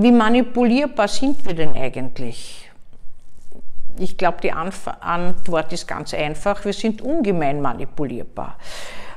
Wie 0.00 0.10
manipulierbar 0.10 1.06
sind 1.06 1.46
wir 1.46 1.54
denn 1.54 1.76
eigentlich? 1.76 2.68
Ich 3.96 4.16
glaube, 4.16 4.38
die 4.42 4.50
Antwort 4.50 5.72
ist 5.72 5.86
ganz 5.86 6.12
einfach. 6.12 6.64
Wir 6.64 6.72
sind 6.72 7.00
ungemein 7.00 7.60
manipulierbar. 7.62 8.56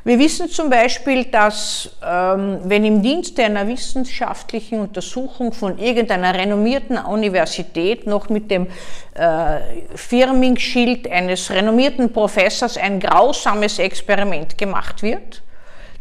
Wir 0.03 0.19
wissen 0.19 0.47
zum 0.49 0.69
Beispiel, 0.69 1.25
dass 1.25 1.97
ähm, 2.05 2.59
wenn 2.65 2.85
im 2.85 3.01
Dienste 3.01 3.43
einer 3.43 3.67
wissenschaftlichen 3.67 4.79
Untersuchung 4.79 5.51
von 5.51 5.79
irgendeiner 5.79 6.35
renommierten 6.35 6.99
Universität 6.99 8.05
noch 8.05 8.29
mit 8.29 8.51
dem 8.51 8.67
äh, 9.15 9.57
Firmingschild 9.95 11.09
eines 11.09 11.49
renommierten 11.49 12.13
Professors 12.13 12.77
ein 12.77 12.99
grausames 12.99 13.79
Experiment 13.79 14.59
gemacht 14.59 15.01
wird, 15.01 15.41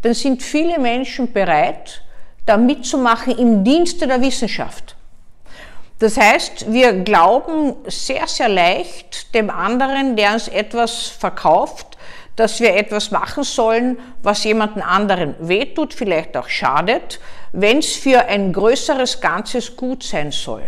dann 0.03 0.13
sind 0.13 0.43
viele 0.43 0.79
Menschen 0.79 1.33
bereit, 1.33 2.03
da 2.47 2.57
mitzumachen 2.57 3.37
im 3.37 3.65
Dienste 3.65 4.07
der 4.07 4.21
Wissenschaft. 4.21 4.97
Das 5.99 6.17
heißt, 6.17 6.73
wir 6.73 6.93
glauben 6.93 7.75
sehr, 7.87 8.27
sehr 8.27 8.49
leicht 8.49 9.35
dem 9.35 9.51
anderen, 9.51 10.15
der 10.17 10.35
uns 10.35 10.49
etwas 10.49 11.07
verkauft, 11.07 11.97
dass 12.37 12.61
wir 12.61 12.77
etwas 12.77 13.11
machen 13.11 13.45
sollen, 13.45 13.99
was 14.23 14.45
jemanden 14.45 14.83
anderen 14.83 15.35
wehtut, 15.39 15.95
vielleicht 15.95 16.37
auch 16.37 16.49
schadet, 16.49 17.19
wenn 17.53 17.79
es 17.79 17.97
für 17.97 18.27
ein 18.27 18.53
größeres 18.53 19.23
Ganzes 19.23 19.75
gut 19.75 20.03
sein 20.03 20.33
soll. 20.33 20.63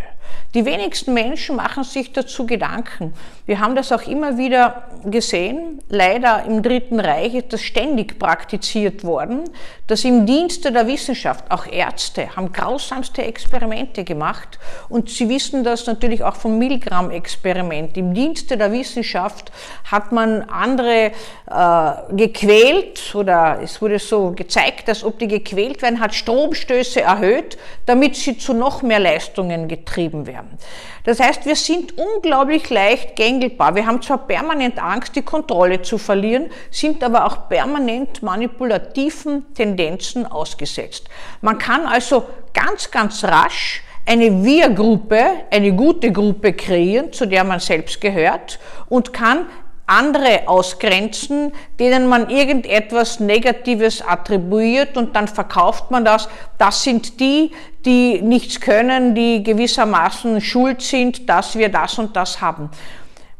Die 0.54 0.64
wenigsten 0.64 1.12
Menschen 1.12 1.56
machen 1.56 1.84
sich 1.84 2.10
dazu 2.14 2.46
Gedanken. 2.46 3.12
Wir 3.44 3.60
haben 3.60 3.76
das 3.76 3.92
auch 3.92 4.06
immer 4.06 4.38
wieder 4.38 4.84
gesehen. 5.04 5.82
Leider 5.90 6.44
im 6.46 6.62
Dritten 6.62 7.00
Reich 7.00 7.34
ist 7.34 7.52
das 7.52 7.60
ständig 7.60 8.18
praktiziert 8.18 9.04
worden, 9.04 9.44
dass 9.88 10.04
im 10.04 10.24
Dienste 10.24 10.72
der 10.72 10.86
Wissenschaft 10.86 11.50
auch 11.50 11.66
Ärzte 11.66 12.34
haben 12.34 12.50
grausamste 12.50 13.24
Experimente 13.24 14.04
gemacht. 14.04 14.58
Und 14.88 15.10
Sie 15.10 15.28
wissen 15.28 15.64
das 15.64 15.86
natürlich 15.86 16.24
auch 16.24 16.36
vom 16.36 16.58
Milgram-Experiment. 16.58 17.98
Im 17.98 18.14
Dienste 18.14 18.56
der 18.56 18.72
Wissenschaft 18.72 19.52
hat 19.90 20.12
man 20.12 20.44
andere 20.44 21.12
äh, 21.46 22.14
gequält 22.16 23.14
oder 23.14 23.58
es 23.62 23.82
wurde 23.82 23.98
so 23.98 24.32
gezeigt, 24.32 24.88
dass 24.88 25.04
ob 25.04 25.18
die 25.18 25.28
gequält 25.28 25.82
werden, 25.82 26.00
hat 26.00 26.14
Stromstöße 26.14 27.02
erhöht, 27.02 27.58
damit 27.84 28.16
sie 28.16 28.38
zu 28.38 28.54
noch 28.54 28.80
mehr 28.80 28.98
Leistungen 28.98 29.68
getrieben 29.68 30.26
werden 30.26 30.37
werden. 30.38 30.58
Das 31.04 31.20
heißt, 31.20 31.46
wir 31.46 31.56
sind 31.56 31.94
unglaublich 31.98 32.70
leicht 32.70 33.16
gängelbar. 33.16 33.74
Wir 33.74 33.86
haben 33.86 34.00
zwar 34.02 34.18
permanent 34.18 34.82
Angst, 34.82 35.16
die 35.16 35.22
Kontrolle 35.22 35.82
zu 35.82 35.98
verlieren, 35.98 36.50
sind 36.70 37.02
aber 37.02 37.26
auch 37.26 37.48
permanent 37.48 38.22
manipulativen 38.22 39.52
Tendenzen 39.54 40.26
ausgesetzt. 40.26 41.08
Man 41.40 41.58
kann 41.58 41.86
also 41.86 42.26
ganz, 42.52 42.90
ganz 42.90 43.24
rasch 43.24 43.82
eine 44.06 44.42
Wir-Gruppe, 44.42 45.22
eine 45.50 45.72
gute 45.72 46.10
Gruppe 46.12 46.52
kreieren, 46.54 47.12
zu 47.12 47.26
der 47.26 47.44
man 47.44 47.60
selbst 47.60 48.00
gehört 48.00 48.58
und 48.88 49.12
kann 49.12 49.46
andere 49.88 50.46
ausgrenzen, 50.46 51.52
denen 51.80 52.06
man 52.06 52.30
irgendetwas 52.30 53.20
Negatives 53.20 54.02
attribuiert 54.06 54.96
und 54.96 55.16
dann 55.16 55.26
verkauft 55.28 55.90
man 55.90 56.04
das. 56.04 56.28
Das 56.58 56.82
sind 56.82 57.20
die, 57.20 57.50
die 57.84 58.20
nichts 58.20 58.60
können, 58.60 59.14
die 59.14 59.42
gewissermaßen 59.42 60.40
schuld 60.40 60.82
sind, 60.82 61.28
dass 61.28 61.56
wir 61.56 61.70
das 61.70 61.98
und 61.98 62.14
das 62.16 62.40
haben. 62.40 62.70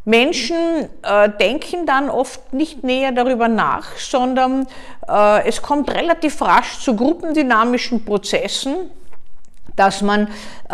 Menschen 0.08 0.88
äh, 1.02 1.28
denken 1.38 1.84
dann 1.84 2.08
oft 2.08 2.55
nicht 2.55 2.83
näher 2.83 3.12
darüber 3.12 3.46
nach, 3.46 3.98
sondern 3.98 4.66
äh, 5.06 5.46
es 5.46 5.60
kommt 5.60 5.90
relativ 5.90 6.40
rasch 6.40 6.78
zu 6.78 6.96
gruppendynamischen 6.96 8.06
Prozessen, 8.06 8.90
dass 9.78 10.02
man 10.02 10.28
äh, 10.68 10.72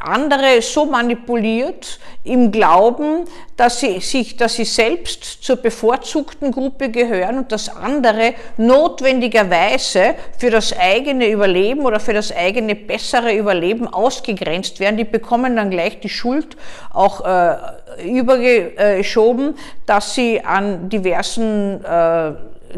andere 0.00 0.60
so 0.60 0.86
manipuliert 0.86 1.98
im 2.24 2.52
Glauben, 2.52 3.24
dass 3.56 3.80
sie, 3.80 4.00
sich, 4.00 4.36
dass 4.36 4.54
sie 4.54 4.64
selbst 4.64 5.42
zur 5.42 5.56
bevorzugten 5.56 6.52
Gruppe 6.52 6.90
gehören 6.90 7.38
und 7.38 7.52
dass 7.52 7.74
andere 7.74 8.34
notwendigerweise 8.56 10.14
für 10.38 10.50
das 10.50 10.76
eigene 10.78 11.28
Überleben 11.28 11.80
oder 11.80 12.00
für 12.00 12.12
das 12.12 12.34
eigene 12.34 12.74
bessere 12.74 13.34
Überleben 13.34 13.88
ausgegrenzt 13.88 14.78
werden. 14.78 14.96
Die 14.98 15.04
bekommen 15.04 15.56
dann 15.56 15.70
gleich 15.70 16.00
die 16.00 16.08
Schuld 16.08 16.56
auch 16.92 17.24
äh, 17.24 17.56
übergeschoben, 18.04 19.56
dass 19.86 20.14
sie 20.14 20.44
an 20.44 20.88
diversen 20.88 21.84
äh, 21.84 22.32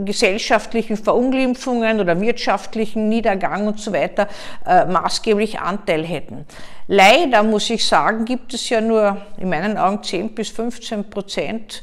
gesellschaftlichen 0.04 0.96
Verunglimpfungen 0.96 2.00
oder 2.00 2.20
wirtschaftlichen 2.20 3.08
Niedergang 3.08 3.66
und 3.66 3.80
so 3.80 3.92
weiter 3.92 4.28
äh, 4.66 4.84
maßgeblich 4.86 5.60
Anteil 5.60 6.04
hätten. 6.04 6.46
Leider 6.86 7.42
muss 7.42 7.70
ich 7.70 7.86
sagen, 7.86 8.24
gibt 8.24 8.52
es 8.54 8.68
ja 8.68 8.80
nur 8.80 9.18
in 9.38 9.48
meinen 9.48 9.78
Augen 9.78 10.02
10 10.02 10.34
bis 10.34 10.48
15 10.50 11.08
Prozent 11.08 11.82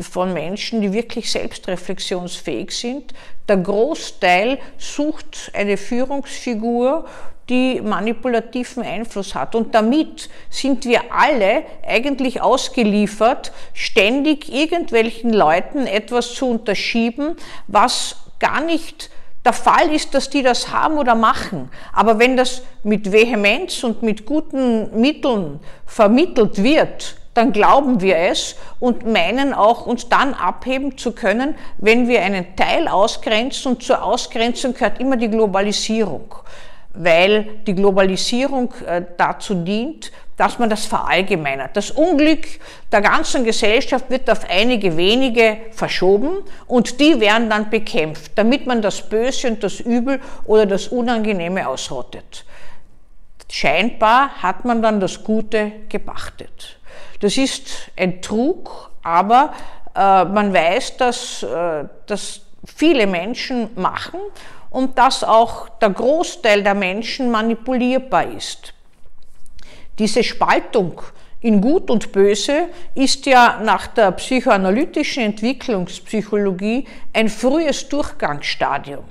von 0.00 0.32
Menschen, 0.32 0.80
die 0.80 0.92
wirklich 0.92 1.30
selbstreflexionsfähig 1.30 2.70
sind. 2.70 3.14
Der 3.48 3.56
Großteil 3.56 4.58
sucht 4.78 5.50
eine 5.54 5.76
Führungsfigur, 5.76 7.06
die 7.48 7.80
manipulativen 7.80 8.82
Einfluss 8.82 9.34
hat. 9.34 9.54
Und 9.54 9.74
damit 9.74 10.28
sind 10.50 10.84
wir 10.84 11.12
alle 11.12 11.64
eigentlich 11.86 12.40
ausgeliefert, 12.40 13.52
ständig 13.72 14.52
irgendwelchen 14.52 15.32
Leuten 15.32 15.86
etwas 15.86 16.34
zu 16.34 16.50
unterschieben, 16.50 17.36
was 17.68 18.16
gar 18.40 18.60
nicht 18.62 19.10
der 19.44 19.52
Fall 19.52 19.94
ist, 19.94 20.12
dass 20.12 20.28
die 20.28 20.42
das 20.42 20.72
haben 20.72 20.98
oder 20.98 21.14
machen. 21.14 21.70
Aber 21.92 22.18
wenn 22.18 22.36
das 22.36 22.62
mit 22.82 23.12
Vehemenz 23.12 23.84
und 23.84 24.02
mit 24.02 24.26
guten 24.26 25.00
Mitteln 25.00 25.60
vermittelt 25.86 26.62
wird, 26.62 27.16
dann 27.36 27.52
glauben 27.52 28.00
wir 28.00 28.16
es 28.16 28.56
und 28.80 29.06
meinen 29.06 29.52
auch, 29.52 29.86
uns 29.86 30.08
dann 30.08 30.34
abheben 30.34 30.96
zu 30.96 31.12
können, 31.12 31.54
wenn 31.78 32.08
wir 32.08 32.22
einen 32.22 32.56
Teil 32.56 32.88
ausgrenzen. 32.88 33.72
Und 33.72 33.82
zur 33.82 34.02
Ausgrenzung 34.02 34.74
gehört 34.74 35.00
immer 35.00 35.16
die 35.16 35.28
Globalisierung 35.28 36.34
weil 36.96 37.60
die 37.66 37.74
Globalisierung 37.74 38.72
äh, 38.86 39.02
dazu 39.16 39.54
dient, 39.54 40.10
dass 40.36 40.58
man 40.58 40.68
das 40.68 40.84
verallgemeinert. 40.84 41.76
Das 41.76 41.90
Unglück 41.90 42.46
der 42.92 43.00
ganzen 43.00 43.44
Gesellschaft 43.44 44.10
wird 44.10 44.28
auf 44.28 44.48
einige 44.50 44.96
wenige 44.96 45.58
verschoben 45.72 46.38
und 46.66 47.00
die 47.00 47.20
werden 47.20 47.48
dann 47.48 47.70
bekämpft, 47.70 48.32
damit 48.34 48.66
man 48.66 48.82
das 48.82 49.08
Böse 49.08 49.48
und 49.48 49.62
das 49.62 49.80
Übel 49.80 50.20
oder 50.44 50.66
das 50.66 50.88
Unangenehme 50.88 51.66
ausrottet. 51.66 52.44
Scheinbar 53.50 54.42
hat 54.42 54.64
man 54.64 54.82
dann 54.82 55.00
das 55.00 55.22
Gute 55.22 55.72
gepachtet. 55.88 56.78
Das 57.20 57.36
ist 57.36 57.90
ein 57.96 58.20
Trug, 58.20 58.90
aber 59.02 59.54
äh, 59.94 60.24
man 60.24 60.52
weiß, 60.52 60.96
dass 60.98 61.42
äh, 61.42 61.84
das 62.06 62.42
viele 62.64 63.06
Menschen 63.06 63.70
machen 63.76 64.20
und 64.70 64.98
dass 64.98 65.24
auch 65.24 65.68
der 65.80 65.90
Großteil 65.90 66.62
der 66.62 66.74
Menschen 66.74 67.30
manipulierbar 67.30 68.30
ist. 68.30 68.74
Diese 69.98 70.22
Spaltung 70.22 71.00
in 71.40 71.60
Gut 71.60 71.90
und 71.90 72.12
Böse 72.12 72.68
ist 72.94 73.24
ja 73.24 73.60
nach 73.62 73.86
der 73.86 74.10
psychoanalytischen 74.12 75.22
Entwicklungspsychologie 75.22 76.86
ein 77.12 77.28
frühes 77.28 77.88
Durchgangsstadium. 77.88 79.04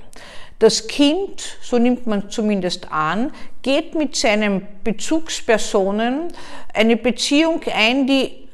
Das 0.58 0.86
Kind, 0.86 1.58
so 1.60 1.78
nimmt 1.78 2.06
man 2.06 2.30
zumindest 2.30 2.90
an, 2.90 3.30
geht 3.60 3.94
mit 3.94 4.16
seinen 4.16 4.66
Bezugspersonen 4.84 6.28
eine 6.72 6.96
Beziehung 6.96 7.60
ein, 7.74 8.06
die 8.06 8.46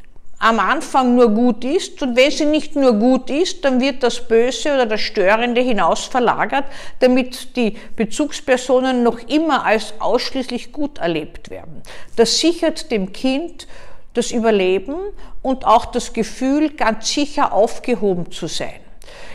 am 0.42 0.58
Anfang 0.58 1.14
nur 1.14 1.28
gut 1.28 1.64
ist 1.64 2.02
und 2.02 2.16
wenn 2.16 2.32
sie 2.32 2.44
nicht 2.44 2.74
nur 2.74 2.94
gut 2.94 3.30
ist, 3.30 3.64
dann 3.64 3.80
wird 3.80 4.02
das 4.02 4.26
Böse 4.26 4.74
oder 4.74 4.86
das 4.86 5.00
Störende 5.00 5.60
hinaus 5.60 6.06
verlagert, 6.06 6.64
damit 6.98 7.54
die 7.54 7.76
Bezugspersonen 7.94 9.04
noch 9.04 9.20
immer 9.28 9.64
als 9.64 9.94
ausschließlich 10.00 10.72
gut 10.72 10.98
erlebt 10.98 11.48
werden. 11.50 11.82
Das 12.16 12.40
sichert 12.40 12.90
dem 12.90 13.12
Kind 13.12 13.69
das 14.14 14.32
Überleben 14.32 14.96
und 15.43 15.64
auch 15.64 15.87
das 15.87 16.12
Gefühl, 16.12 16.70
ganz 16.70 17.14
sicher 17.14 17.52
aufgehoben 17.52 18.32
zu 18.32 18.48
sein. 18.48 18.81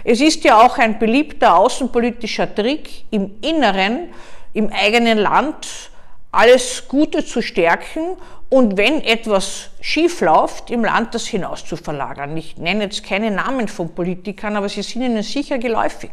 Es 0.03 0.21
ist 0.21 0.44
ja 0.44 0.65
auch 0.65 0.77
ein 0.77 1.00
beliebter 1.00 1.57
außenpolitischer 1.57 2.53
Trick, 2.53 3.06
im 3.12 3.35
Inneren, 3.41 4.09
im 4.53 4.71
eigenen 4.71 5.18
Land 5.18 5.68
alles 6.31 6.88
Gute 6.88 7.25
zu 7.25 7.41
stärken 7.41 8.18
und 8.50 8.77
wenn 8.77 9.01
etwas 9.01 9.71
schief 9.81 10.21
läuft, 10.21 10.71
im 10.71 10.85
Land 10.85 11.13
das 11.13 11.27
hinaus 11.27 11.65
zu 11.65 11.75
verlagern. 11.75 12.38
Ich 12.38 12.57
nenne 12.57 12.85
jetzt 12.85 13.03
keine 13.03 13.29
Namen 13.29 13.68
von 13.68 13.94
Politikern, 13.94 14.56
aber 14.56 14.69
sie 14.69 14.83
sind 14.83 15.01
Ihnen 15.01 15.24
sicher 15.24 15.57
geläufig. 15.57 16.12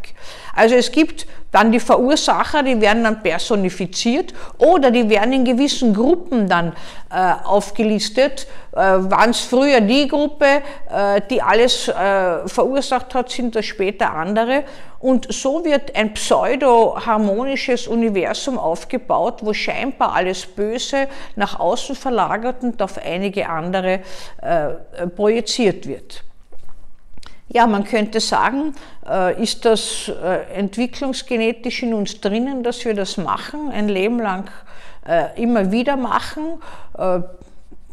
Also 0.55 0.75
es 0.75 0.90
gibt 0.90 1.26
dann 1.54 1.70
die 1.70 1.78
Verursacher, 1.78 2.64
die 2.64 2.80
werden 2.80 3.04
dann 3.04 3.22
personifiziert 3.22 4.34
oder 4.58 4.90
die 4.90 5.08
werden 5.08 5.32
in 5.32 5.44
gewissen 5.44 5.94
Gruppen 5.94 6.48
dann 6.48 6.72
äh, 7.10 7.32
aufgelistet. 7.44 8.48
Äh, 8.72 8.78
Waren 8.78 9.30
es 9.30 9.42
früher 9.42 9.80
die 9.80 10.08
Gruppe, 10.08 10.46
äh, 10.90 11.20
die 11.30 11.40
alles 11.40 11.86
äh, 11.86 12.48
verursacht 12.48 13.14
hat, 13.14 13.30
sind 13.30 13.54
das 13.54 13.66
später 13.66 14.12
andere. 14.12 14.64
Und 14.98 15.32
so 15.32 15.64
wird 15.64 15.94
ein 15.94 16.12
pseudo-harmonisches 16.14 17.86
Universum 17.86 18.58
aufgebaut, 18.58 19.38
wo 19.42 19.52
scheinbar 19.52 20.12
alles 20.12 20.46
Böse 20.46 21.06
nach 21.36 21.60
außen 21.60 21.94
verlagert 21.94 22.64
und 22.64 22.82
auf 22.82 22.98
einige 22.98 23.48
andere 23.48 24.00
äh, 24.42 25.06
projiziert 25.14 25.86
wird. 25.86 26.24
Ja, 27.49 27.67
man 27.67 27.85
könnte 27.85 28.20
sagen, 28.20 28.75
äh, 29.06 29.41
ist 29.43 29.64
das 29.64 30.08
äh, 30.08 30.55
entwicklungsgenetisch 30.55 31.82
in 31.82 31.93
uns 31.93 32.20
drinnen, 32.20 32.62
dass 32.62 32.85
wir 32.85 32.94
das 32.94 33.19
machen, 33.19 33.70
ein 33.70 33.88
Leben 33.88 34.19
lang 34.19 34.50
äh, 35.06 35.41
immer 35.41 35.70
wieder 35.70 35.96
machen. 35.96 36.62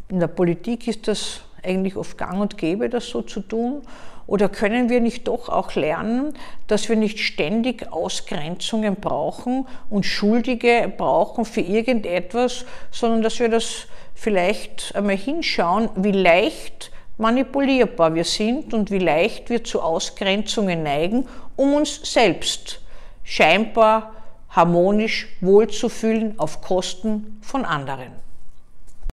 In 0.08 0.20
der 0.20 0.28
Politik 0.28 0.88
ist 0.88 1.06
das 1.08 1.40
eigentlich 1.62 1.96
oft 1.96 2.16
gang 2.16 2.40
und 2.40 2.56
gäbe, 2.56 2.88
das 2.88 3.08
so 3.08 3.22
zu 3.22 3.40
tun. 3.40 3.82
Oder 4.26 4.48
können 4.48 4.88
wir 4.88 5.00
nicht 5.00 5.28
doch 5.28 5.48
auch 5.48 5.74
lernen, 5.74 6.34
dass 6.68 6.88
wir 6.88 6.96
nicht 6.96 7.18
ständig 7.18 7.92
Ausgrenzungen 7.92 8.96
brauchen 8.96 9.66
und 9.90 10.06
Schuldige 10.06 10.90
brauchen 10.96 11.44
für 11.44 11.60
irgendetwas, 11.60 12.64
sondern 12.90 13.22
dass 13.22 13.40
wir 13.40 13.48
das 13.48 13.86
vielleicht 14.14 14.94
einmal 14.94 15.16
hinschauen, 15.16 15.90
wie 15.96 16.12
leicht 16.12 16.91
manipulierbar 17.18 18.14
wir 18.14 18.24
sind 18.24 18.74
und 18.74 18.90
wie 18.90 18.98
leicht 18.98 19.50
wir 19.50 19.62
zu 19.64 19.80
Ausgrenzungen 19.80 20.82
neigen, 20.82 21.28
um 21.56 21.74
uns 21.74 22.00
selbst 22.10 22.80
scheinbar 23.24 24.12
harmonisch 24.48 25.28
wohlzufühlen 25.40 26.38
auf 26.38 26.60
Kosten 26.60 27.38
von 27.42 27.64
anderen. 27.64 28.21